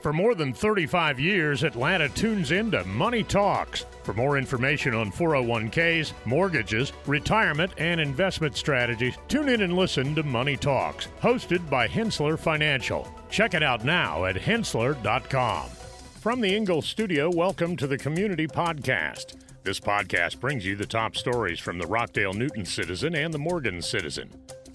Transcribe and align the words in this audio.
For 0.00 0.14
more 0.14 0.34
than 0.34 0.54
35 0.54 1.20
years, 1.20 1.62
Atlanta 1.62 2.08
tunes 2.08 2.52
into 2.52 2.82
Money 2.86 3.22
Talks. 3.22 3.84
For 4.02 4.14
more 4.14 4.38
information 4.38 4.94
on 4.94 5.12
401ks, 5.12 6.14
mortgages, 6.24 6.94
retirement, 7.06 7.72
and 7.76 8.00
investment 8.00 8.56
strategies, 8.56 9.18
tune 9.28 9.50
in 9.50 9.60
and 9.60 9.76
listen 9.76 10.14
to 10.14 10.22
Money 10.22 10.56
Talks, 10.56 11.08
hosted 11.20 11.68
by 11.68 11.86
Henssler 11.86 12.38
Financial. 12.38 13.06
Check 13.28 13.52
it 13.52 13.62
out 13.62 13.84
now 13.84 14.24
at 14.24 14.36
henssler.com. 14.36 15.68
From 15.68 16.40
the 16.40 16.54
Ingles 16.56 16.86
studio, 16.86 17.30
welcome 17.30 17.76
to 17.76 17.86
the 17.86 17.98
Community 17.98 18.46
Podcast. 18.46 19.36
This 19.64 19.80
podcast 19.80 20.40
brings 20.40 20.64
you 20.64 20.76
the 20.76 20.86
top 20.86 21.14
stories 21.14 21.60
from 21.60 21.76
the 21.76 21.86
Rockdale 21.86 22.32
Newton 22.32 22.64
Citizen 22.64 23.14
and 23.14 23.34
the 23.34 23.38
Morgan 23.38 23.82
Citizen. 23.82 24.30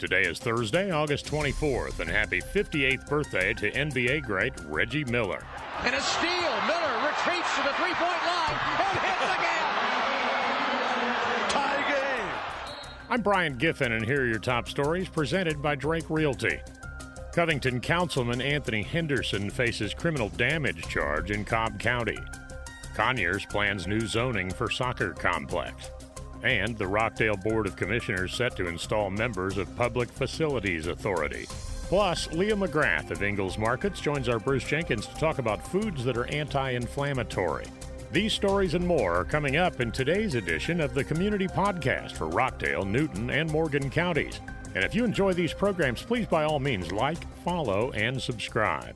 Today 0.06 0.30
is 0.30 0.38
Thursday, 0.38 0.92
August 0.92 1.26
24th, 1.26 2.00
and 2.00 2.08
happy 2.08 2.40
58th 2.40 3.10
birthday 3.10 3.56
to 3.56 3.72
NBA 3.72 4.22
great 4.22 4.54
Reggie 4.68 5.04
Miller. 5.06 5.44
And 5.82 5.96
a 5.96 6.00
steal. 6.00 6.30
Miller 6.68 7.08
retreats 7.08 7.56
to 7.56 7.64
the 7.64 7.74
three 7.74 7.92
point 7.96 8.22
line 8.22 8.54
and 8.54 9.00
hits 9.00 9.26
again. 9.34 9.66
Tie 11.50 11.90
game. 11.90 12.30
I'm 13.10 13.22
Brian 13.24 13.58
Giffin, 13.58 13.94
and 13.94 14.06
here 14.06 14.22
are 14.22 14.28
your 14.28 14.38
top 14.38 14.70
stories 14.70 15.10
presented 15.10 15.60
by 15.60 15.74
Drake 15.74 16.08
Realty. 16.12 16.60
Covington 17.34 17.82
Councilman 17.82 18.42
Anthony 18.44 18.84
Henderson 18.84 19.50
faces 19.50 19.96
criminal 19.96 20.30
damage 20.30 20.88
charge 20.88 21.32
in 21.32 21.44
Cobb 21.44 21.80
County. 21.80 22.20
Conyers 22.94 23.48
plans 23.48 23.88
new 23.88 24.02
zoning 24.02 24.52
for 24.52 24.70
soccer 24.70 25.14
complex 25.14 25.90
and 26.46 26.78
the 26.78 26.88
Rockdale 26.88 27.38
Board 27.38 27.66
of 27.66 27.76
Commissioners 27.76 28.34
set 28.34 28.56
to 28.56 28.68
install 28.68 29.10
members 29.10 29.58
of 29.58 29.76
Public 29.76 30.10
Facilities 30.10 30.86
Authority. 30.86 31.48
Plus, 31.88 32.32
Leah 32.32 32.56
McGrath 32.56 33.12
of 33.12 33.24
Ingles 33.24 33.58
Markets 33.58 34.00
joins 34.00 34.30
our 34.30 34.40
Bruce 34.40 34.64
Jenkins 34.64 35.08
to 35.08 35.16
talk 35.16 35.40
about 35.40 35.68
foods 35.68 36.04
that 36.06 36.18
are 36.18 36.28
anti 36.28 36.72
inflammatory. 36.72 37.66
These 38.12 38.34
stories 38.34 38.76
and 38.76 38.86
more 38.86 39.16
are 39.16 39.26
coming 39.26 39.58
up 39.58 39.82
in 39.82 39.92
today's 39.92 40.36
edition 40.36 40.80
of 40.80 40.94
the 40.94 41.04
Community 41.04 41.48
Podcast 41.48 42.14
for 42.14 42.28
Rockdale, 42.28 42.86
Newton, 42.86 43.30
and 43.30 43.52
Morgan 43.52 43.90
counties. 43.90 44.40
And 44.76 44.84
if 44.84 44.94
you 44.94 45.04
enjoy 45.04 45.34
these 45.34 45.54
programs, 45.54 46.04
please 46.04 46.28
by 46.28 46.44
all 46.44 46.60
means 46.60 46.92
like, 46.92 47.18
follow, 47.44 47.92
and 47.92 48.22
subscribe. 48.22 48.96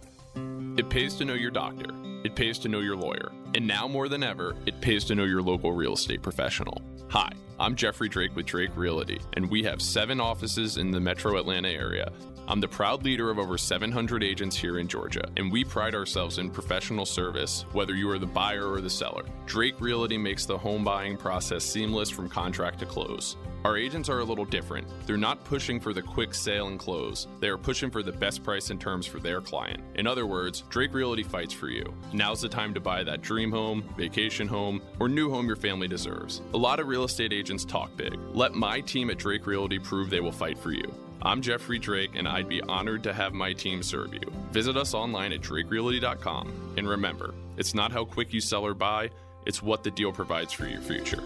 It 0.78 0.90
pays 0.90 1.16
to 1.16 1.26
know 1.26 1.34
your 1.34 1.52
doctor. 1.52 1.90
It 2.23 2.36
pays 2.36 2.60
to 2.60 2.70
know 2.70 2.80
your 2.80 2.95
lawyer. 2.95 3.32
And 3.56 3.66
now 3.68 3.88
more 3.88 4.08
than 4.08 4.23
ever, 4.23 4.56
it 4.66 4.80
pays 4.82 5.04
to 5.06 5.16
know 5.16 5.23
your 5.23 5.42
local 5.42 5.72
real 5.72 5.94
estate 5.94 6.22
professional. 6.22 6.82
Hi, 7.12 7.32
I'm 7.60 7.76
Jeffrey 7.76 8.08
Drake 8.08 8.36
with 8.36 8.46
Drake 8.46 8.70
Realty, 8.76 9.20
and 9.34 9.50
we 9.50 9.64
have 9.64 9.82
seven 9.82 10.20
offices 10.20 10.78
in 10.78 10.92
the 10.92 11.00
metro 11.00 11.40
Atlanta 11.40 11.70
area. 11.70 12.12
I'm 12.50 12.59
the 12.59 12.67
proud 12.67 13.03
leader 13.03 13.30
of 13.30 13.38
over 13.38 13.59
700 13.59 14.23
agents 14.23 14.55
here 14.55 14.80
in 14.80 14.88
Georgia, 14.88 15.30
and 15.38 15.52
we 15.52 15.64
pride 15.64 15.94
ourselves 15.94 16.39
in 16.39 16.50
professional 16.50 17.05
service, 17.05 17.64
whether 17.73 17.94
you 17.94 18.09
are 18.09 18.17
the 18.17 18.25
buyer 18.25 18.72
or 18.72 18.81
the 18.81 18.89
seller. 18.89 19.23
Drake 19.45 19.80
Realty 19.80 20.17
makes 20.17 20.47
the 20.47 20.58
home 20.58 20.83
buying 20.83 21.16
process 21.16 21.64
seamless 21.64 22.09
from 22.09 22.27
contract 22.27 22.80
to 22.80 22.88
close. 22.88 23.38
Our 23.64 23.77
agents 23.77 24.09
are 24.09 24.22
a 24.22 24.23
little 24.23 24.45
different. 24.45 24.88
They're 25.05 25.16
not 25.16 25.44
pushing 25.45 25.80
for 25.80 25.94
the 25.94 26.02
quick 26.02 26.33
sale 26.33 26.70
and 26.70 26.80
close. 26.80 27.27
They 27.39 27.50
are 27.50 27.58
pushing 27.58 27.92
for 27.92 28.02
the 28.02 28.14
best 28.14 28.42
price 28.42 28.72
and 28.72 28.81
terms 28.81 29.05
for 29.05 29.20
their 29.20 29.42
client. 29.42 29.83
In 29.94 30.08
other 30.08 30.25
words, 30.25 30.64
Drake 30.70 30.95
Realty 30.95 31.22
fights 31.22 31.53
for 31.53 31.67
you. 31.70 31.94
Now's 32.14 32.42
the 32.42 32.50
time 32.50 32.73
to 32.73 32.80
buy 32.80 33.03
that 33.03 33.22
dream 33.22 33.52
home, 33.52 33.83
vacation 33.95 34.47
home, 34.47 34.81
or 35.00 35.08
new 35.08 35.30
home 35.30 35.45
your 35.45 35.55
family 35.55 35.88
deserves. 35.88 36.42
A 36.55 36.58
lot 36.58 36.80
of 36.80 36.88
real 36.88 37.03
estate 37.03 37.31
agents 37.31 37.64
talk 37.64 37.95
big. 37.95 38.17
Let 38.33 38.55
my 38.55 38.81
team 38.81 39.11
at 39.11 39.20
Drake 39.20 39.45
Realty 39.45 39.77
prove 39.77 40.09
they 40.09 40.20
will 40.20 40.31
fight 40.31 40.58
for 40.58 40.72
you. 40.72 40.92
I'm 41.22 41.42
Jeffrey 41.42 41.80
Drake, 41.80 42.12
and 42.16 42.25
I'd 42.25 42.48
be 42.48 42.62
honored 42.62 43.03
to 43.03 43.14
have 43.14 43.34
my 43.34 43.52
team 43.52 43.84
serve 43.84 44.14
you. 44.14 44.22
Visit 44.52 44.78
us 44.78 44.94
online 44.94 45.34
at 45.34 45.42
drakerealty.com. 45.42 46.76
And 46.78 46.88
remember, 46.88 47.34
it's 47.58 47.73
not 47.73 47.92
how 47.92 48.06
quick 48.06 48.31
you 48.31 48.39
sell 48.39 48.66
or 48.66 48.73
buy, 48.73 49.09
it's 49.45 49.61
what 49.61 49.84
the 49.84 49.92
deal 49.92 50.14
provides 50.14 50.53
for 50.53 50.66
your 50.66 50.80
future. 50.81 51.22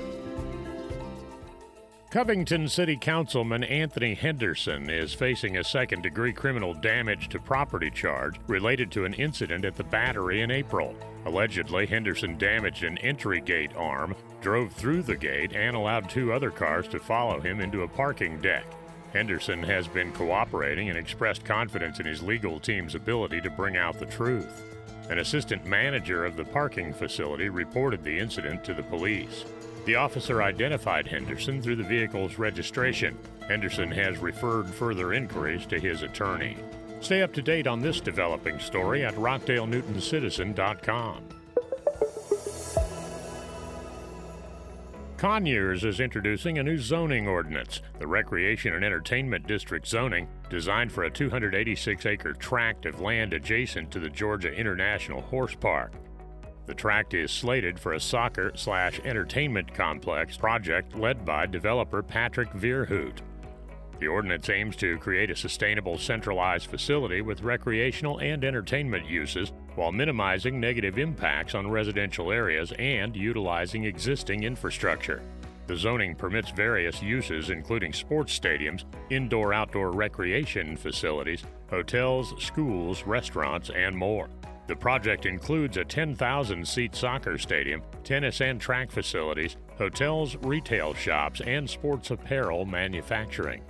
Covington 2.10 2.70
City 2.70 2.96
Councilman 2.96 3.64
Anthony 3.64 4.14
Henderson 4.14 4.90
is 4.90 5.14
facing 5.14 5.58
a 5.58 5.64
second 5.64 6.04
degree 6.04 6.34
criminal 6.34 6.74
damage 6.74 7.30
to 7.30 7.40
property 7.40 7.90
charge 7.90 8.36
related 8.48 8.92
to 8.92 9.06
an 9.06 9.14
incident 9.16 9.66
at 9.66 9.76
the 9.76 9.84
Battery 9.84 10.42
in 10.42 10.52
April. 10.52 10.96
Allegedly, 11.26 11.86
Henderson 11.86 12.38
damaged 12.38 12.84
an 12.84 12.98
entry 13.00 13.42
gate 13.42 13.72
arm, 13.76 14.16
drove 14.42 14.72
through 14.74 15.04
the 15.04 15.16
gate, 15.16 15.56
and 15.56 15.76
allowed 15.76 16.10
two 16.10 16.34
other 16.34 16.52
cars 16.52 16.88
to 16.90 17.00
follow 17.00 17.40
him 17.40 17.60
into 17.60 17.82
a 17.82 17.88
parking 17.88 18.40
deck. 18.42 18.66
Henderson 19.14 19.64
has 19.64 19.88
been 19.88 20.12
cooperating 20.12 20.90
and 20.90 20.98
expressed 20.98 21.46
confidence 21.46 22.00
in 22.00 22.06
his 22.06 22.24
legal 22.24 22.60
team's 22.60 22.96
ability 22.96 23.40
to 23.42 23.50
bring 23.52 23.78
out 23.78 24.00
the 24.00 24.08
truth. 24.08 24.64
An 25.10 25.20
assistant 25.20 25.66
manager 25.66 26.26
of 26.26 26.36
the 26.36 26.46
parking 26.46 26.92
facility 26.94 27.50
reported 27.50 28.04
the 28.04 28.18
incident 28.18 28.64
to 28.64 28.74
the 28.74 28.82
police. 28.84 29.46
The 29.86 29.96
officer 29.96 30.42
identified 30.42 31.08
Henderson 31.08 31.62
through 31.62 31.76
the 31.76 31.84
vehicle's 31.84 32.40
registration. 32.40 33.18
Henderson 33.48 33.92
has 33.92 34.18
referred 34.18 34.68
further 34.68 35.14
inquiries 35.14 35.68
to 35.68 35.80
his 35.80 36.02
attorney. 36.02 36.58
Stay 37.02 37.22
up 37.22 37.34
to 37.34 37.42
date 37.42 37.68
on 37.68 37.82
this 37.82 38.00
developing 38.00 38.60
story 38.60 39.06
at 39.06 39.14
RockdaleNewtonCitizen.com. 39.16 41.43
Conyers 45.24 45.86
is 45.86 46.02
introducing 46.02 46.58
a 46.58 46.64
new 46.64 46.78
zoning 46.78 47.30
ordinance, 47.30 47.80
the 47.98 48.06
Recreation 48.06 48.74
and 48.74 48.84
Entertainment 48.84 49.48
District 49.48 49.88
zoning, 49.88 50.28
designed 50.50 50.92
for 50.92 51.06
a 51.06 51.10
286 51.10 52.06
acre 52.06 52.34
tract 52.34 52.86
of 52.86 53.00
land 53.00 53.34
adjacent 53.34 53.90
to 53.90 54.00
the 54.00 54.10
Georgia 54.10 54.52
International 54.52 55.22
Horse 55.22 55.56
Park. 55.56 55.94
The 56.66 56.74
tract 56.74 57.14
is 57.14 57.32
slated 57.32 57.80
for 57.80 57.94
a 57.94 58.02
soccer 58.02 58.52
slash 58.56 59.00
entertainment 59.06 59.74
complex 59.74 60.36
project 60.36 60.94
led 60.94 61.24
by 61.24 61.46
developer 61.46 62.04
Patrick 62.04 62.50
Vierhout. 62.50 63.20
The 64.02 64.08
ordinance 64.08 64.50
aims 64.50 64.76
to 64.76 64.98
create 64.98 65.32
a 65.32 65.38
sustainable 65.38 65.98
centralized 65.98 66.68
facility 66.70 67.22
with 67.22 67.44
recreational 67.44 68.20
and 68.20 68.44
entertainment 68.44 69.08
uses 69.08 69.54
while 69.76 69.92
minimizing 69.92 70.60
negative 70.60 70.98
impacts 70.98 71.56
on 71.56 71.70
residential 71.70 72.32
areas 72.32 72.72
and 72.80 73.16
utilizing 73.16 73.86
existing 73.86 74.44
infrastructure. 74.44 75.22
The 75.66 75.78
zoning 75.78 76.16
permits 76.16 76.52
various 76.52 77.02
uses, 77.02 77.50
including 77.50 77.94
sports 77.94 78.38
stadiums, 78.38 78.84
indoor 79.10 79.54
outdoor 79.54 79.92
recreation 79.92 80.76
facilities, 80.76 81.44
hotels, 81.70 82.34
schools, 82.44 83.04
restaurants, 83.04 83.70
and 83.70 83.96
more. 83.98 84.30
The 84.68 84.76
project 84.76 85.26
includes 85.26 85.78
a 85.78 85.86
10,000 85.86 86.68
seat 86.68 86.96
soccer 86.96 87.38
stadium, 87.38 87.82
tennis 88.04 88.42
and 88.42 88.60
track 88.60 88.92
facilities, 88.92 89.58
hotels, 89.78 90.36
retail 90.42 90.94
shops, 90.94 91.42
and 91.42 91.70
sports 91.70 92.12
apparel 92.12 92.66
manufacturing. 92.66 93.62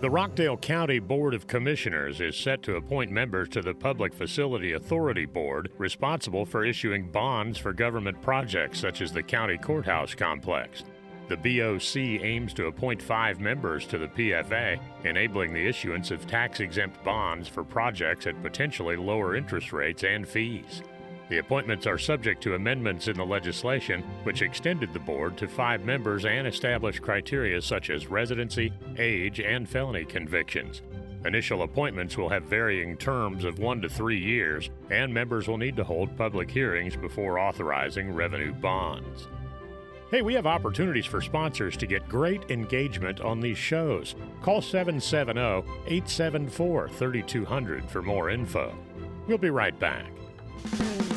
The 0.00 0.08
Rockdale 0.08 0.58
County 0.58 1.00
Board 1.00 1.34
of 1.34 1.48
Commissioners 1.48 2.20
is 2.20 2.36
set 2.36 2.62
to 2.62 2.76
appoint 2.76 3.10
members 3.10 3.48
to 3.48 3.60
the 3.60 3.74
Public 3.74 4.14
Facility 4.14 4.74
Authority 4.74 5.26
Board 5.26 5.72
responsible 5.76 6.46
for 6.46 6.64
issuing 6.64 7.10
bonds 7.10 7.58
for 7.58 7.72
government 7.72 8.22
projects 8.22 8.78
such 8.78 9.00
as 9.00 9.10
the 9.10 9.24
county 9.24 9.58
courthouse 9.58 10.14
complex. 10.14 10.84
The 11.26 11.36
BOC 11.36 12.22
aims 12.22 12.54
to 12.54 12.66
appoint 12.66 13.02
five 13.02 13.40
members 13.40 13.88
to 13.88 13.98
the 13.98 14.06
PFA, 14.06 14.78
enabling 15.02 15.52
the 15.52 15.66
issuance 15.66 16.12
of 16.12 16.28
tax 16.28 16.60
exempt 16.60 17.02
bonds 17.02 17.48
for 17.48 17.64
projects 17.64 18.28
at 18.28 18.40
potentially 18.40 18.94
lower 18.94 19.34
interest 19.34 19.72
rates 19.72 20.04
and 20.04 20.28
fees. 20.28 20.80
The 21.28 21.38
appointments 21.38 21.86
are 21.86 21.98
subject 21.98 22.42
to 22.44 22.54
amendments 22.54 23.06
in 23.06 23.16
the 23.16 23.24
legislation, 23.24 24.02
which 24.22 24.40
extended 24.40 24.94
the 24.94 24.98
board 24.98 25.36
to 25.38 25.46
five 25.46 25.84
members 25.84 26.24
and 26.24 26.46
established 26.46 27.02
criteria 27.02 27.60
such 27.60 27.90
as 27.90 28.06
residency, 28.06 28.72
age, 28.96 29.38
and 29.38 29.68
felony 29.68 30.06
convictions. 30.06 30.80
Initial 31.26 31.62
appointments 31.62 32.16
will 32.16 32.30
have 32.30 32.44
varying 32.44 32.96
terms 32.96 33.44
of 33.44 33.58
one 33.58 33.82
to 33.82 33.88
three 33.90 34.18
years, 34.18 34.70
and 34.90 35.12
members 35.12 35.48
will 35.48 35.58
need 35.58 35.76
to 35.76 35.84
hold 35.84 36.16
public 36.16 36.50
hearings 36.50 36.96
before 36.96 37.38
authorizing 37.38 38.14
revenue 38.14 38.54
bonds. 38.54 39.28
Hey, 40.10 40.22
we 40.22 40.32
have 40.32 40.46
opportunities 40.46 41.04
for 41.04 41.20
sponsors 41.20 41.76
to 41.76 41.86
get 41.86 42.08
great 42.08 42.50
engagement 42.50 43.20
on 43.20 43.40
these 43.40 43.58
shows. 43.58 44.14
Call 44.40 44.62
770 44.62 45.68
874 45.86 46.88
3200 46.88 47.90
for 47.90 48.00
more 48.00 48.30
info. 48.30 48.74
We'll 49.26 49.36
be 49.36 49.50
right 49.50 49.78
back. 49.78 50.06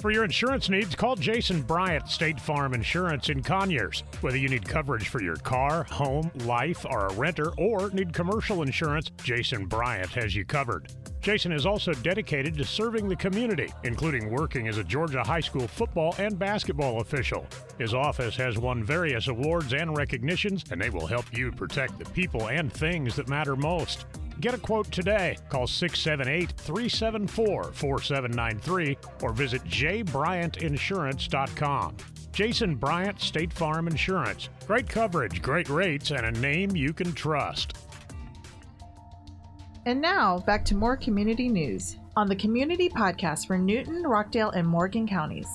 For 0.00 0.10
your 0.10 0.24
insurance 0.24 0.70
needs, 0.70 0.94
call 0.94 1.14
Jason 1.14 1.60
Bryant, 1.60 2.08
State 2.08 2.40
Farm 2.40 2.72
Insurance 2.72 3.28
in 3.28 3.42
Conyers. 3.42 4.02
Whether 4.22 4.38
you 4.38 4.48
need 4.48 4.66
coverage 4.66 5.08
for 5.08 5.20
your 5.20 5.36
car, 5.36 5.84
home, 5.84 6.30
life, 6.46 6.86
are 6.86 7.08
a 7.08 7.12
renter, 7.12 7.50
or 7.58 7.90
need 7.90 8.14
commercial 8.14 8.62
insurance, 8.62 9.10
Jason 9.22 9.66
Bryant 9.66 10.08
has 10.12 10.34
you 10.34 10.46
covered. 10.46 10.90
Jason 11.20 11.52
is 11.52 11.66
also 11.66 11.92
dedicated 11.92 12.56
to 12.56 12.64
serving 12.64 13.10
the 13.10 13.16
community, 13.16 13.70
including 13.84 14.30
working 14.30 14.68
as 14.68 14.78
a 14.78 14.84
Georgia 14.84 15.22
high 15.22 15.40
school 15.40 15.68
football 15.68 16.14
and 16.16 16.38
basketball 16.38 17.02
official. 17.02 17.46
His 17.76 17.92
office 17.92 18.36
has 18.36 18.56
won 18.56 18.82
various 18.82 19.28
awards 19.28 19.74
and 19.74 19.94
recognitions, 19.94 20.64
and 20.70 20.80
they 20.80 20.88
will 20.88 21.06
help 21.06 21.26
you 21.36 21.52
protect 21.52 21.98
the 21.98 22.06
people 22.06 22.48
and 22.48 22.72
things 22.72 23.16
that 23.16 23.28
matter 23.28 23.54
most. 23.54 24.06
Get 24.40 24.54
a 24.54 24.58
quote 24.58 24.90
today. 24.90 25.36
Call 25.50 25.66
678 25.66 26.52
374 26.56 27.72
4793 27.72 28.96
or 29.22 29.32
visit 29.32 29.62
jbryantinsurance.com. 29.64 31.96
Jason 32.32 32.76
Bryant 32.76 33.20
State 33.20 33.52
Farm 33.52 33.86
Insurance. 33.86 34.48
Great 34.66 34.88
coverage, 34.88 35.42
great 35.42 35.68
rates, 35.68 36.10
and 36.10 36.24
a 36.24 36.32
name 36.40 36.74
you 36.74 36.94
can 36.94 37.12
trust. 37.12 37.76
And 39.84 40.00
now, 40.00 40.38
back 40.38 40.64
to 40.66 40.74
more 40.74 40.96
community 40.96 41.48
news 41.48 41.96
on 42.16 42.28
the 42.28 42.36
Community 42.36 42.88
Podcast 42.88 43.46
for 43.46 43.58
Newton, 43.58 44.04
Rockdale, 44.04 44.50
and 44.50 44.66
Morgan 44.66 45.06
counties. 45.08 45.48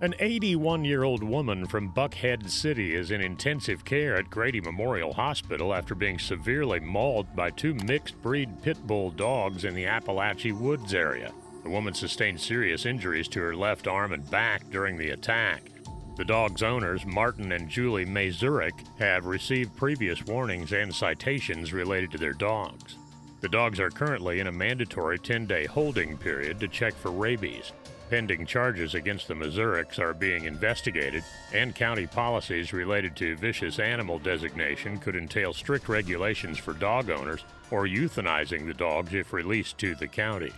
An 0.00 0.12
81 0.18 0.84
year 0.84 1.04
old 1.04 1.22
woman 1.22 1.66
from 1.66 1.92
Buckhead 1.92 2.50
City 2.50 2.96
is 2.96 3.12
in 3.12 3.20
intensive 3.20 3.84
care 3.84 4.16
at 4.16 4.28
Grady 4.28 4.60
Memorial 4.60 5.12
Hospital 5.14 5.72
after 5.72 5.94
being 5.94 6.18
severely 6.18 6.80
mauled 6.80 7.34
by 7.36 7.50
two 7.50 7.74
mixed 7.74 8.20
breed 8.20 8.60
pit 8.60 8.84
bull 8.88 9.12
dogs 9.12 9.64
in 9.64 9.72
the 9.72 9.86
Appalachian 9.86 10.58
Woods 10.58 10.94
area. 10.94 11.32
The 11.62 11.70
woman 11.70 11.94
sustained 11.94 12.40
serious 12.40 12.86
injuries 12.86 13.28
to 13.28 13.40
her 13.40 13.54
left 13.54 13.86
arm 13.86 14.12
and 14.12 14.28
back 14.30 14.68
during 14.70 14.98
the 14.98 15.10
attack. 15.10 15.70
The 16.16 16.24
dog's 16.24 16.64
owners, 16.64 17.06
Martin 17.06 17.52
and 17.52 17.68
Julie 17.68 18.04
Mazurek, 18.04 18.98
have 18.98 19.26
received 19.26 19.76
previous 19.76 20.24
warnings 20.26 20.72
and 20.72 20.92
citations 20.92 21.72
related 21.72 22.10
to 22.10 22.18
their 22.18 22.32
dogs. 22.32 22.96
The 23.40 23.48
dogs 23.48 23.78
are 23.78 23.90
currently 23.90 24.40
in 24.40 24.48
a 24.48 24.52
mandatory 24.52 25.20
10 25.20 25.46
day 25.46 25.66
holding 25.66 26.18
period 26.18 26.58
to 26.60 26.68
check 26.68 26.94
for 26.94 27.12
rabies. 27.12 27.72
Pending 28.10 28.44
charges 28.44 28.94
against 28.94 29.28
the 29.28 29.34
Mazureks 29.34 29.98
are 29.98 30.12
being 30.12 30.44
investigated, 30.44 31.24
and 31.54 31.74
county 31.74 32.06
policies 32.06 32.72
related 32.72 33.16
to 33.16 33.36
vicious 33.36 33.78
animal 33.78 34.18
designation 34.18 34.98
could 34.98 35.16
entail 35.16 35.54
strict 35.54 35.88
regulations 35.88 36.58
for 36.58 36.74
dog 36.74 37.08
owners 37.08 37.44
or 37.70 37.86
euthanizing 37.86 38.66
the 38.66 38.74
dogs 38.74 39.14
if 39.14 39.32
released 39.32 39.78
to 39.78 39.94
the 39.94 40.06
county. 40.06 40.52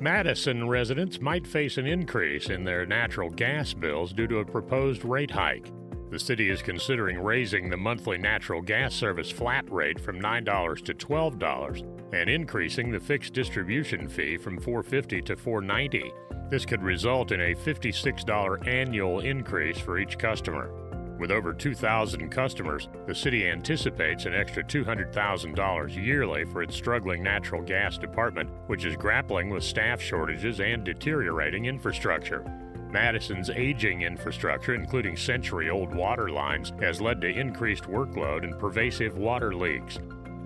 Madison 0.00 0.68
residents 0.68 1.20
might 1.20 1.44
face 1.44 1.76
an 1.76 1.86
increase 1.86 2.50
in 2.50 2.62
their 2.62 2.86
natural 2.86 3.30
gas 3.30 3.74
bills 3.74 4.12
due 4.12 4.28
to 4.28 4.38
a 4.38 4.44
proposed 4.44 5.04
rate 5.04 5.32
hike. 5.32 5.72
The 6.10 6.20
city 6.20 6.50
is 6.50 6.62
considering 6.62 7.18
raising 7.18 7.68
the 7.68 7.76
monthly 7.76 8.16
natural 8.16 8.62
gas 8.62 8.94
service 8.94 9.30
flat 9.30 9.70
rate 9.72 9.98
from 9.98 10.20
$9 10.20 10.84
to 10.84 10.94
$12 10.94 11.97
and 12.12 12.28
increasing 12.28 12.90
the 12.90 13.00
fixed 13.00 13.32
distribution 13.32 14.08
fee 14.08 14.36
from 14.36 14.60
$4.50 14.60 15.24
to 15.26 15.36
$4.90. 15.36 16.50
This 16.50 16.64
could 16.64 16.82
result 16.82 17.32
in 17.32 17.40
a 17.40 17.54
$56 17.54 18.66
annual 18.66 19.20
increase 19.20 19.78
for 19.78 19.98
each 19.98 20.18
customer. 20.18 20.70
With 21.18 21.32
over 21.32 21.52
2,000 21.52 22.30
customers, 22.30 22.88
the 23.06 23.14
city 23.14 23.48
anticipates 23.48 24.24
an 24.24 24.34
extra 24.34 24.62
$200,000 24.62 26.04
yearly 26.04 26.44
for 26.44 26.62
its 26.62 26.76
struggling 26.76 27.22
natural 27.22 27.60
gas 27.60 27.98
department, 27.98 28.48
which 28.68 28.84
is 28.84 28.96
grappling 28.96 29.50
with 29.50 29.64
staff 29.64 30.00
shortages 30.00 30.60
and 30.60 30.84
deteriorating 30.84 31.66
infrastructure. 31.66 32.44
Madison's 32.90 33.50
aging 33.50 34.02
infrastructure, 34.02 34.74
including 34.74 35.16
century 35.16 35.68
old 35.68 35.94
water 35.94 36.30
lines, 36.30 36.72
has 36.80 37.00
led 37.00 37.20
to 37.20 37.28
increased 37.28 37.84
workload 37.84 38.44
and 38.44 38.58
pervasive 38.58 39.18
water 39.18 39.54
leaks. 39.54 39.98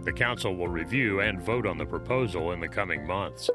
The 0.04 0.12
council 0.12 0.56
will 0.56 0.68
review 0.68 1.20
and 1.20 1.40
vote 1.40 1.66
on 1.66 1.78
the 1.78 1.86
proposal 1.86 2.52
in 2.52 2.60
the 2.60 2.68
coming 2.68 3.06
months. 3.06 3.48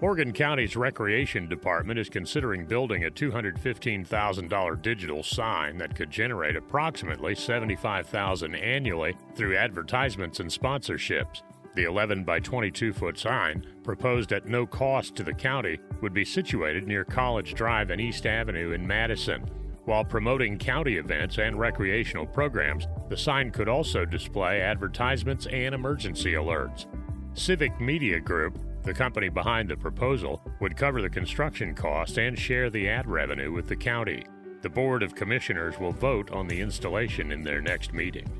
Morgan 0.00 0.32
County's 0.32 0.76
Recreation 0.76 1.48
Department 1.48 1.98
is 1.98 2.08
considering 2.08 2.66
building 2.66 3.04
a 3.04 3.10
$215,000 3.10 4.82
digital 4.82 5.22
sign 5.22 5.78
that 5.78 5.94
could 5.94 6.10
generate 6.10 6.56
approximately 6.56 7.36
75,000 7.36 8.54
annually 8.56 9.16
through 9.36 9.56
advertisements 9.56 10.40
and 10.40 10.50
sponsorships. 10.50 11.42
The 11.74 11.84
11 11.84 12.24
by 12.24 12.40
22 12.40 12.92
foot 12.92 13.18
sign, 13.18 13.64
proposed 13.82 14.32
at 14.32 14.46
no 14.46 14.66
cost 14.66 15.14
to 15.16 15.22
the 15.22 15.32
county, 15.32 15.78
would 16.00 16.12
be 16.12 16.24
situated 16.24 16.86
near 16.86 17.04
College 17.04 17.54
Drive 17.54 17.90
and 17.90 18.00
East 18.00 18.26
Avenue 18.26 18.72
in 18.72 18.86
Madison. 18.86 19.48
While 19.84 20.04
promoting 20.04 20.58
county 20.58 20.96
events 20.96 21.38
and 21.38 21.58
recreational 21.58 22.24
programs, 22.24 22.86
the 23.08 23.16
sign 23.16 23.50
could 23.50 23.68
also 23.68 24.04
display 24.04 24.60
advertisements 24.60 25.46
and 25.46 25.74
emergency 25.74 26.34
alerts. 26.34 26.86
Civic 27.34 27.80
Media 27.80 28.20
Group, 28.20 28.58
the 28.84 28.94
company 28.94 29.28
behind 29.28 29.68
the 29.68 29.76
proposal, 29.76 30.40
would 30.60 30.76
cover 30.76 31.02
the 31.02 31.10
construction 31.10 31.74
costs 31.74 32.16
and 32.16 32.38
share 32.38 32.70
the 32.70 32.88
ad 32.88 33.08
revenue 33.08 33.50
with 33.50 33.66
the 33.66 33.74
county. 33.74 34.24
The 34.60 34.68
Board 34.68 35.02
of 35.02 35.16
Commissioners 35.16 35.80
will 35.80 35.92
vote 35.92 36.30
on 36.30 36.46
the 36.46 36.60
installation 36.60 37.32
in 37.32 37.42
their 37.42 37.60
next 37.60 37.92
meeting. 37.92 38.30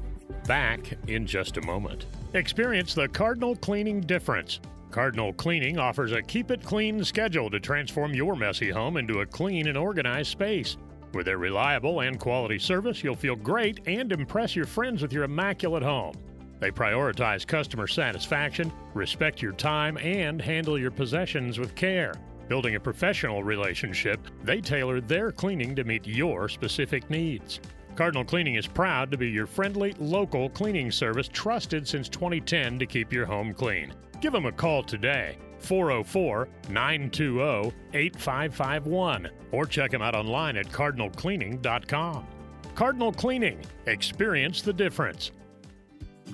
Back 0.47 0.97
in 1.09 1.27
just 1.27 1.57
a 1.57 1.63
moment. 1.63 2.07
Experience 2.35 2.95
the 2.95 3.09
Cardinal 3.09 3.57
Cleaning 3.57 4.01
difference. 4.01 4.61
Cardinal 4.93 5.33
Cleaning 5.33 5.79
offers 5.79 6.13
a 6.13 6.23
keep 6.23 6.53
it 6.53 6.63
clean 6.63 7.03
schedule 7.03 7.51
to 7.51 7.59
transform 7.59 8.15
your 8.15 8.37
messy 8.37 8.71
home 8.71 8.97
into 8.97 9.21
a 9.21 9.27
clean 9.27 9.67
and 9.67 9.77
organized 9.77 10.31
space. 10.31 10.77
With 11.15 11.27
their 11.27 11.39
reliable 11.39 12.01
and 12.01 12.19
quality 12.19 12.59
service, 12.59 13.05
you'll 13.05 13.15
feel 13.15 13.37
great 13.37 13.81
and 13.87 14.11
impress 14.13 14.57
your 14.57 14.65
friends 14.65 15.03
with 15.03 15.13
your 15.13 15.25
immaculate 15.25 15.83
home. 15.83 16.15
They 16.59 16.71
prioritize 16.71 17.47
customer 17.47 17.87
satisfaction, 17.87 18.73
respect 18.95 19.43
your 19.43 19.53
time, 19.53 19.99
and 19.99 20.41
handle 20.41 20.79
your 20.79 20.91
possessions 20.91 21.59
with 21.59 21.75
care. 21.75 22.15
Building 22.49 22.77
a 22.77 22.81
professional 22.81 23.43
relationship, 23.43 24.21
they 24.43 24.61
tailor 24.61 25.01
their 25.01 25.33
cleaning 25.33 25.75
to 25.77 25.85
meet 25.85 26.07
your 26.07 26.49
specific 26.49 27.09
needs. 27.11 27.61
Cardinal 27.95 28.25
Cleaning 28.25 28.55
is 28.55 28.67
proud 28.67 29.11
to 29.11 29.19
be 29.19 29.29
your 29.29 29.47
friendly, 29.47 29.95
local 29.99 30.49
cleaning 30.49 30.91
service 30.91 31.29
trusted 31.29 31.87
since 31.87 32.09
2010 32.09 32.79
to 32.79 32.87
keep 32.87 33.13
your 33.13 33.27
home 33.27 33.53
clean. 33.53 33.93
Give 34.21 34.33
them 34.33 34.47
a 34.47 34.53
call 34.53 34.83
today, 34.83 35.37
404 35.63 36.49
920 36.69 37.73
8551, 37.95 39.31
or 39.53 39.67
check 39.67 39.91
them 39.91 40.03
out 40.03 40.15
online 40.15 40.57
at 40.57 40.67
cardinalcleaning.com. 40.67 42.27
Cardinal 42.75 43.13
Cleaning, 43.13 43.61
experience 43.87 44.63
the 44.63 44.73
difference. 44.73 45.33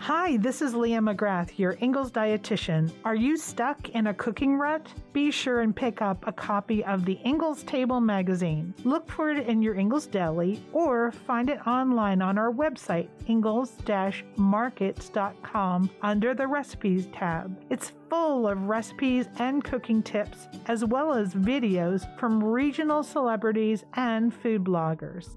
Hi, 0.00 0.36
this 0.36 0.62
is 0.62 0.76
Leah 0.76 1.00
McGrath, 1.00 1.58
your 1.58 1.76
Ingles 1.80 2.12
dietitian. 2.12 2.92
Are 3.04 3.16
you 3.16 3.36
stuck 3.36 3.88
in 3.90 4.06
a 4.06 4.14
cooking 4.14 4.56
rut? 4.56 4.86
Be 5.12 5.32
sure 5.32 5.62
and 5.62 5.74
pick 5.74 6.00
up 6.00 6.24
a 6.26 6.32
copy 6.32 6.84
of 6.84 7.04
the 7.04 7.18
Ingles 7.24 7.64
Table 7.64 8.00
magazine. 8.00 8.72
Look 8.84 9.10
for 9.10 9.32
it 9.32 9.48
in 9.48 9.60
your 9.60 9.74
Ingles 9.74 10.06
deli 10.06 10.62
or 10.72 11.10
find 11.10 11.50
it 11.50 11.66
online 11.66 12.22
on 12.22 12.38
our 12.38 12.52
website, 12.52 13.08
ingles-markets.com 13.26 15.90
under 16.00 16.34
the 16.34 16.46
recipes 16.46 17.08
tab. 17.12 17.60
It's 17.68 17.90
full 18.08 18.46
of 18.46 18.68
recipes 18.68 19.26
and 19.38 19.64
cooking 19.64 20.04
tips, 20.04 20.46
as 20.66 20.84
well 20.84 21.12
as 21.12 21.34
videos 21.34 22.06
from 22.18 22.40
regional 22.42 23.02
celebrities 23.02 23.84
and 23.94 24.32
food 24.32 24.62
bloggers. 24.62 25.30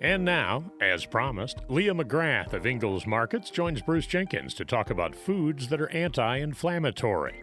And 0.00 0.24
now, 0.24 0.62
as 0.80 1.04
promised, 1.04 1.58
Leah 1.68 1.94
McGrath 1.94 2.52
of 2.52 2.66
Ingles 2.66 3.04
Markets 3.04 3.50
joins 3.50 3.82
Bruce 3.82 4.06
Jenkins 4.06 4.54
to 4.54 4.64
talk 4.64 4.90
about 4.90 5.14
foods 5.14 5.68
that 5.68 5.80
are 5.80 5.90
anti 5.90 6.36
inflammatory. 6.36 7.42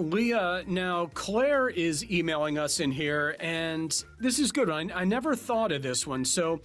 Leah, 0.00 0.64
now 0.66 1.10
Claire 1.14 1.68
is 1.68 2.10
emailing 2.10 2.58
us 2.58 2.80
in 2.80 2.90
here, 2.90 3.36
and 3.38 4.02
this 4.18 4.38
is 4.38 4.50
good. 4.50 4.70
I, 4.70 4.86
I, 4.94 5.04
never 5.04 5.36
thought 5.36 5.72
of 5.72 5.82
this 5.82 6.06
one. 6.06 6.24
So, 6.24 6.60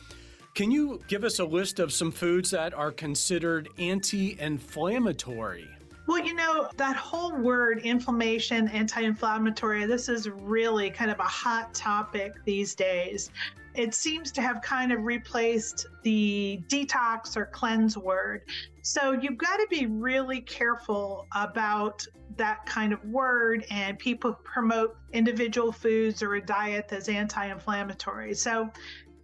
can 0.53 0.71
you 0.71 1.01
give 1.07 1.25
us 1.25 1.39
a 1.39 1.45
list 1.45 1.79
of 1.79 1.91
some 1.91 2.11
foods 2.11 2.51
that 2.51 2.73
are 2.73 2.91
considered 2.91 3.67
anti 3.77 4.39
inflammatory? 4.39 5.67
Well, 6.07 6.19
you 6.19 6.33
know, 6.33 6.69
that 6.77 6.95
whole 6.95 7.35
word 7.35 7.79
inflammation, 7.79 8.69
anti 8.69 9.01
inflammatory, 9.01 9.85
this 9.85 10.07
is 10.07 10.29
really 10.29 10.89
kind 10.89 11.11
of 11.11 11.19
a 11.19 11.23
hot 11.23 11.73
topic 11.73 12.33
these 12.45 12.73
days. 12.75 13.31
It 13.73 13.93
seems 13.93 14.31
to 14.33 14.41
have 14.41 14.61
kind 14.61 14.93
of 14.93 15.03
replaced 15.03 15.87
the 16.03 16.61
detox 16.69 17.35
or 17.35 17.47
cleanse 17.47 17.97
word. 17.97 18.43
So 18.83 19.11
you've 19.11 19.37
got 19.37 19.57
to 19.57 19.67
be 19.69 19.87
really 19.87 20.39
careful 20.41 21.27
about 21.33 22.05
that 22.37 22.65
kind 22.65 22.93
of 22.93 23.03
word, 23.05 23.65
and 23.69 23.97
people 23.99 24.33
promote 24.43 24.95
individual 25.13 25.71
foods 25.71 26.21
or 26.21 26.35
a 26.35 26.41
diet 26.41 26.87
that's 26.87 27.09
anti 27.09 27.45
inflammatory. 27.45 28.33
So 28.33 28.69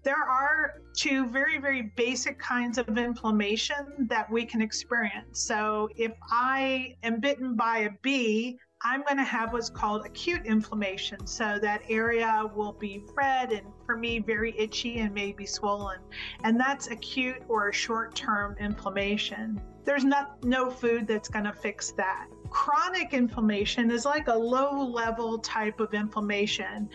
there 0.03 0.15
are 0.15 0.81
two 0.95 1.27
very, 1.27 1.59
very 1.59 1.91
basic 1.95 2.39
kinds 2.39 2.77
of 2.77 2.97
inflammation 2.97 4.07
that 4.09 4.29
we 4.31 4.45
can 4.45 4.61
experience. 4.61 5.39
So 5.39 5.89
if 5.95 6.11
I 6.31 6.95
am 7.03 7.19
bitten 7.19 7.55
by 7.55 7.79
a 7.79 7.89
bee, 8.01 8.57
I'm 8.83 9.03
going 9.03 9.17
to 9.17 9.23
have 9.23 9.53
what's 9.53 9.69
called 9.69 10.05
acute 10.07 10.43
inflammation. 10.45 11.27
So 11.27 11.59
that 11.61 11.83
area 11.87 12.49
will 12.55 12.73
be 12.73 13.03
red 13.15 13.51
and 13.51 13.67
for 13.85 13.95
me, 13.95 14.19
very 14.19 14.57
itchy 14.57 14.99
and 14.99 15.13
maybe 15.13 15.45
swollen. 15.45 15.99
And 16.43 16.59
that's 16.59 16.87
acute 16.87 17.43
or 17.47 17.71
short 17.71 18.15
term 18.15 18.55
inflammation. 18.59 19.61
There's 19.85 20.03
not, 20.03 20.43
no 20.43 20.71
food 20.71 21.07
that's 21.07 21.29
going 21.29 21.45
to 21.45 21.53
fix 21.53 21.91
that. 21.91 22.27
Chronic 22.51 23.13
inflammation 23.13 23.89
is 23.89 24.05
like 24.05 24.27
a 24.27 24.35
low 24.35 24.83
level 24.83 25.39
type 25.39 25.79
of 25.79 25.93
inflammation 25.93 26.89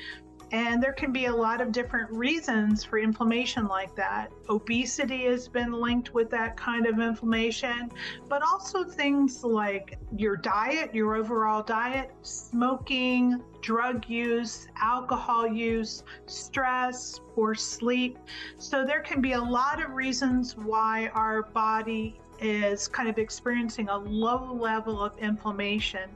and 0.53 0.81
there 0.81 0.93
can 0.93 1.13
be 1.13 1.27
a 1.27 1.35
lot 1.35 1.61
of 1.61 1.73
different 1.73 2.11
reasons 2.11 2.85
for 2.85 2.99
inflammation 2.99 3.67
like 3.67 3.95
that. 3.97 4.31
Obesity 4.49 5.25
has 5.25 5.49
been 5.49 5.73
linked 5.73 6.15
with 6.15 6.31
that 6.31 6.57
kind 6.57 6.87
of 6.87 7.01
inflammation, 7.01 7.91
but 8.29 8.43
also 8.43 8.85
things 8.85 9.43
like 9.43 9.99
your 10.17 10.37
diet, 10.37 10.95
your 10.95 11.17
overall 11.17 11.63
diet, 11.63 12.13
smoking, 12.23 13.43
drug 13.61 14.09
use, 14.09 14.69
alcohol 14.81 15.49
use, 15.49 16.05
stress, 16.27 17.21
poor 17.35 17.55
sleep. 17.55 18.19
So 18.59 18.85
there 18.85 19.01
can 19.01 19.21
be 19.21 19.33
a 19.33 19.43
lot 19.43 19.83
of 19.83 19.91
reasons 19.91 20.57
why 20.57 21.09
our 21.09 21.43
body 21.43 22.21
is 22.41 22.89
kind 22.89 23.09
of 23.09 23.19
experiencing 23.19 23.89
a 23.89 23.97
low 23.97 24.53
level 24.53 25.03
of 25.03 25.17
inflammation. 25.19 26.11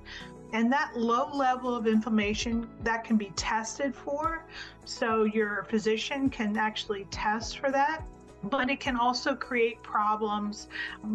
And 0.52 0.72
that 0.72 0.96
low 0.96 1.30
level 1.32 1.74
of 1.74 1.86
inflammation 1.86 2.68
that 2.82 3.04
can 3.04 3.16
be 3.16 3.32
tested 3.36 3.94
for. 3.94 4.44
So 4.84 5.24
your 5.24 5.64
physician 5.68 6.28
can 6.28 6.56
actually 6.56 7.06
test 7.10 7.58
for 7.58 7.70
that. 7.70 8.02
But 8.44 8.70
it 8.70 8.80
can 8.80 8.96
also 8.96 9.34
create 9.34 9.82
problems 9.82 10.68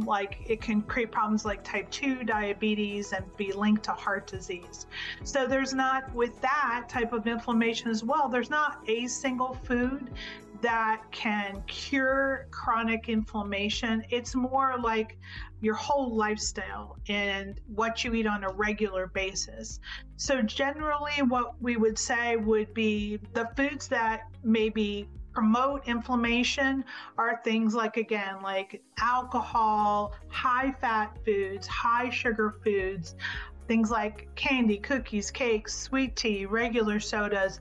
like 0.03 0.37
it 0.45 0.61
can 0.61 0.83
create 0.83 1.11
problems 1.11 1.43
like 1.43 1.63
type 1.63 1.89
2 1.89 2.23
diabetes 2.23 3.13
and 3.13 3.25
be 3.35 3.51
linked 3.51 3.83
to 3.85 3.93
heart 3.93 4.27
disease. 4.27 4.85
So 5.23 5.47
there's 5.47 5.73
not, 5.73 6.13
with 6.13 6.39
that 6.41 6.85
type 6.87 7.13
of 7.13 7.25
inflammation 7.25 7.89
as 7.89 8.03
well, 8.03 8.29
there's 8.29 8.51
not 8.51 8.83
a 8.87 9.07
single 9.07 9.55
food 9.63 10.11
that 10.61 11.03
can 11.11 11.63
cure 11.67 12.47
chronic 12.51 13.09
inflammation. 13.09 14.03
It's 14.09 14.35
more 14.35 14.75
like 14.81 15.17
your 15.61 15.75
whole 15.75 16.15
lifestyle 16.15 16.97
and 17.07 17.59
what 17.67 18.03
you 18.03 18.13
eat 18.13 18.27
on 18.27 18.43
a 18.43 18.49
regular 18.53 19.07
basis. 19.07 19.79
So, 20.17 20.41
generally, 20.41 21.21
what 21.27 21.61
we 21.61 21.77
would 21.77 21.97
say 21.97 22.35
would 22.35 22.73
be 22.73 23.19
the 23.33 23.49
foods 23.55 23.87
that 23.89 24.23
maybe 24.43 25.07
promote 25.33 25.85
inflammation 25.87 26.83
are 27.17 27.41
things 27.43 27.75
like 27.75 27.97
again 27.97 28.41
like 28.41 28.81
alcohol 28.99 30.13
high 30.29 30.73
fat 30.79 31.17
foods 31.25 31.67
high 31.67 32.09
sugar 32.09 32.55
foods 32.63 33.15
things 33.67 33.91
like 33.91 34.33
candy 34.35 34.77
cookies 34.77 35.29
cakes 35.29 35.77
sweet 35.77 36.15
tea 36.15 36.45
regular 36.45 37.01
sodas 37.01 37.59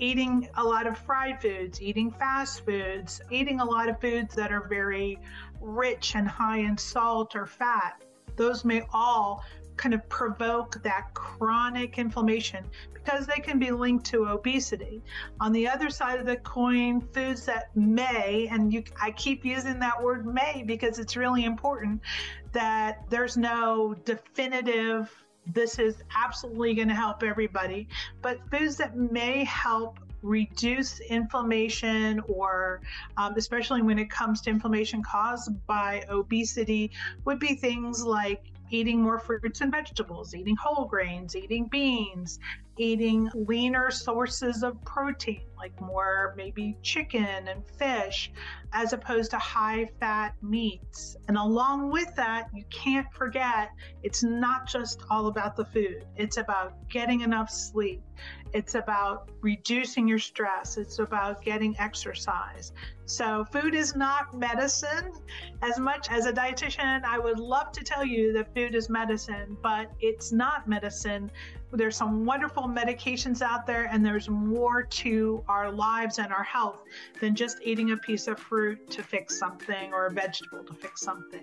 eating 0.00 0.48
a 0.56 0.64
lot 0.64 0.86
of 0.86 0.98
fried 0.98 1.40
foods, 1.40 1.80
eating 1.80 2.10
fast 2.10 2.64
foods, 2.64 3.20
eating 3.30 3.60
a 3.60 3.64
lot 3.64 3.88
of 3.88 4.00
foods 4.00 4.34
that 4.34 4.50
are 4.50 4.66
very 4.66 5.18
rich 5.60 6.14
and 6.16 6.26
high 6.26 6.58
in 6.58 6.76
salt 6.76 7.36
or 7.36 7.46
fat. 7.46 8.02
Those 8.36 8.64
may 8.64 8.82
all 8.92 9.44
kind 9.76 9.94
of 9.94 10.06
provoke 10.08 10.82
that 10.82 11.14
chronic 11.14 11.98
inflammation 11.98 12.64
because 12.92 13.26
they 13.26 13.40
can 13.40 13.58
be 13.58 13.70
linked 13.70 14.04
to 14.06 14.26
obesity. 14.26 15.02
On 15.40 15.52
the 15.52 15.66
other 15.66 15.90
side 15.90 16.20
of 16.20 16.26
the 16.26 16.36
coin, 16.36 17.00
foods 17.00 17.46
that 17.46 17.74
may, 17.74 18.48
and 18.50 18.72
you, 18.72 18.82
I 19.00 19.10
keep 19.12 19.44
using 19.44 19.78
that 19.80 20.02
word 20.02 20.26
may 20.26 20.62
because 20.66 20.98
it's 20.98 21.16
really 21.16 21.44
important 21.44 22.00
that 22.52 23.08
there's 23.08 23.36
no 23.36 23.94
definitive 24.04 25.10
this 25.52 25.78
is 25.78 25.96
absolutely 26.16 26.74
going 26.74 26.88
to 26.88 26.94
help 26.94 27.22
everybody. 27.22 27.88
But 28.22 28.38
foods 28.50 28.76
that 28.76 28.96
may 28.96 29.44
help 29.44 29.98
reduce 30.22 31.00
inflammation 31.00 32.20
or 32.28 32.82
um, 33.16 33.34
especially 33.36 33.82
when 33.82 33.98
it 33.98 34.10
comes 34.10 34.40
to 34.42 34.50
inflammation 34.50 35.02
caused 35.02 35.50
by 35.66 36.04
obesity 36.10 36.90
would 37.24 37.38
be 37.38 37.54
things 37.54 38.04
like 38.04 38.42
eating 38.70 39.00
more 39.00 39.18
fruits 39.18 39.60
and 39.60 39.72
vegetables, 39.72 40.34
eating 40.34 40.56
whole 40.56 40.84
grains, 40.84 41.34
eating 41.34 41.66
beans, 41.66 42.38
eating 42.78 43.30
leaner 43.34 43.90
sources 43.90 44.62
of 44.62 44.82
protein, 44.84 45.42
like 45.56 45.78
more 45.80 46.34
maybe 46.36 46.76
chicken 46.82 47.48
and 47.48 47.62
fish, 47.78 48.32
as 48.72 48.92
opposed 48.92 49.30
to 49.32 49.38
high 49.38 49.88
fat 50.00 50.34
meats. 50.42 51.16
And 51.28 51.36
along 51.36 51.90
with 51.90 52.14
that, 52.16 52.48
you 52.54 52.64
can't 52.70 53.12
forget 53.12 53.70
it's 54.02 54.22
not 54.22 54.66
just 54.66 55.02
all 55.10 55.26
about 55.26 55.56
the 55.56 55.64
food, 55.64 56.06
it's 56.16 56.36
about 56.36 56.88
getting 56.88 57.20
enough 57.20 57.50
sleep. 57.50 58.02
It's 58.52 58.74
about 58.74 59.30
reducing 59.40 60.08
your 60.08 60.18
stress. 60.18 60.76
It's 60.76 60.98
about 60.98 61.42
getting 61.42 61.76
exercise. 61.78 62.72
So, 63.06 63.44
food 63.44 63.74
is 63.74 63.94
not 63.96 64.36
medicine. 64.36 65.12
As 65.62 65.78
much 65.78 66.10
as 66.10 66.26
a 66.26 66.32
dietitian, 66.32 67.04
I 67.04 67.18
would 67.18 67.38
love 67.38 67.72
to 67.72 67.84
tell 67.84 68.04
you 68.04 68.32
that 68.34 68.54
food 68.54 68.74
is 68.74 68.88
medicine, 68.88 69.56
but 69.62 69.92
it's 70.00 70.32
not 70.32 70.68
medicine. 70.68 71.30
There's 71.72 71.96
some 71.96 72.24
wonderful 72.24 72.64
medications 72.64 73.42
out 73.42 73.66
there, 73.66 73.84
and 73.84 74.04
there's 74.04 74.28
more 74.28 74.82
to 74.82 75.44
our 75.48 75.70
lives 75.70 76.18
and 76.18 76.32
our 76.32 76.42
health 76.42 76.82
than 77.20 77.34
just 77.36 77.58
eating 77.62 77.92
a 77.92 77.96
piece 77.96 78.26
of 78.26 78.38
fruit 78.38 78.90
to 78.90 79.02
fix 79.02 79.38
something 79.38 79.92
or 79.92 80.06
a 80.06 80.10
vegetable 80.10 80.64
to 80.64 80.74
fix 80.74 81.00
something. 81.00 81.42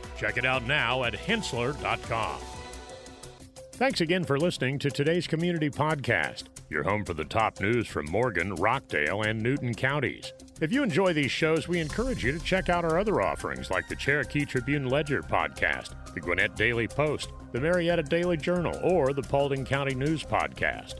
Check 0.21 0.37
it 0.37 0.45
out 0.45 0.67
now 0.67 1.03
at 1.03 1.13
henssler.com. 1.13 2.39
Thanks 3.71 4.01
again 4.01 4.23
for 4.23 4.37
listening 4.37 4.77
to 4.77 4.91
today's 4.91 5.25
Community 5.25 5.71
Podcast, 5.71 6.43
your 6.69 6.83
home 6.83 7.03
for 7.03 7.15
the 7.15 7.25
top 7.25 7.59
news 7.59 7.87
from 7.87 8.05
Morgan, 8.05 8.53
Rockdale, 8.53 9.23
and 9.23 9.41
Newton 9.41 9.73
counties. 9.73 10.31
If 10.61 10.71
you 10.71 10.83
enjoy 10.83 11.13
these 11.13 11.31
shows, 11.31 11.67
we 11.67 11.79
encourage 11.79 12.23
you 12.23 12.33
to 12.33 12.45
check 12.45 12.69
out 12.69 12.85
our 12.85 12.99
other 12.99 13.19
offerings 13.19 13.71
like 13.71 13.87
the 13.87 13.95
Cherokee 13.95 14.45
Tribune 14.45 14.85
Ledger 14.85 15.23
podcast, 15.23 15.95
the 16.13 16.19
Gwinnett 16.19 16.55
Daily 16.55 16.87
Post, 16.87 17.31
the 17.51 17.59
Marietta 17.59 18.03
Daily 18.03 18.37
Journal, 18.37 18.79
or 18.83 19.13
the 19.13 19.23
Paulding 19.23 19.65
County 19.65 19.95
News 19.95 20.23
podcast. 20.23 20.97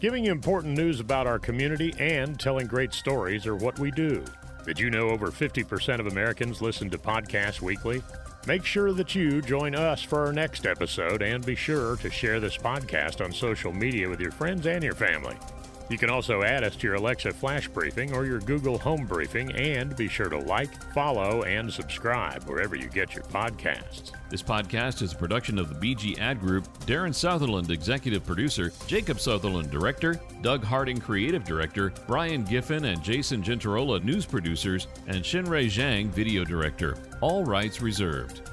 Giving 0.00 0.24
you 0.24 0.32
important 0.32 0.76
news 0.76 0.98
about 0.98 1.28
our 1.28 1.38
community 1.38 1.94
and 2.00 2.40
telling 2.40 2.66
great 2.66 2.92
stories 2.92 3.46
are 3.46 3.54
what 3.54 3.78
we 3.78 3.92
do. 3.92 4.24
Did 4.66 4.80
you 4.80 4.90
know 4.90 5.10
over 5.10 5.28
50% 5.28 6.00
of 6.00 6.08
Americans 6.08 6.60
listen 6.60 6.90
to 6.90 6.98
podcasts 6.98 7.60
weekly? 7.60 8.02
Make 8.46 8.64
sure 8.66 8.92
that 8.92 9.14
you 9.14 9.40
join 9.40 9.74
us 9.74 10.02
for 10.02 10.26
our 10.26 10.32
next 10.32 10.66
episode 10.66 11.22
and 11.22 11.44
be 11.44 11.54
sure 11.54 11.96
to 11.96 12.10
share 12.10 12.40
this 12.40 12.58
podcast 12.58 13.24
on 13.24 13.32
social 13.32 13.72
media 13.72 14.08
with 14.08 14.20
your 14.20 14.32
friends 14.32 14.66
and 14.66 14.84
your 14.84 14.94
family. 14.94 15.36
You 15.90 15.98
can 15.98 16.08
also 16.08 16.42
add 16.42 16.64
us 16.64 16.76
to 16.76 16.86
your 16.86 16.96
Alexa 16.96 17.32
Flash 17.32 17.68
Briefing 17.68 18.14
or 18.14 18.24
your 18.24 18.40
Google 18.40 18.78
Home 18.78 19.04
Briefing 19.04 19.52
and 19.52 19.94
be 19.94 20.08
sure 20.08 20.30
to 20.30 20.38
like, 20.38 20.70
follow, 20.94 21.42
and 21.42 21.70
subscribe 21.70 22.44
wherever 22.44 22.74
you 22.74 22.88
get 22.88 23.14
your 23.14 23.24
podcasts. 23.24 24.12
This 24.30 24.42
podcast 24.42 25.02
is 25.02 25.12
a 25.12 25.16
production 25.16 25.58
of 25.58 25.68
the 25.68 25.74
BG 25.74 26.18
Ad 26.18 26.40
Group, 26.40 26.66
Darren 26.86 27.14
Sutherland, 27.14 27.70
Executive 27.70 28.24
Producer, 28.24 28.72
Jacob 28.86 29.20
Sutherland, 29.20 29.70
Director, 29.70 30.18
Doug 30.40 30.64
Harding, 30.64 30.98
Creative 30.98 31.44
Director, 31.44 31.92
Brian 32.06 32.44
Giffin 32.44 32.90
and 32.90 33.02
Jason 33.02 33.42
Gentarola, 33.42 34.02
News 34.02 34.24
Producers, 34.24 34.86
and 35.06 35.22
Shinrei 35.22 35.66
Zhang, 35.66 36.08
Video 36.08 36.44
Director. 36.44 36.96
All 37.20 37.44
rights 37.44 37.82
reserved. 37.82 38.50